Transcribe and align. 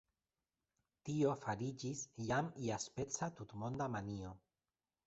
Tio 1.09 1.35
fariĝis 1.43 2.01
jam 2.31 2.51
iaspeca 2.69 3.31
tutmonda 3.39 3.95
manio. 3.99 4.35